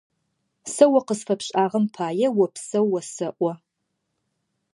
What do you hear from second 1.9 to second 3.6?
пае опсэу осэӏо.